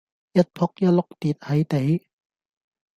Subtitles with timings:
[0.33, 2.07] 一僕一碌跌係地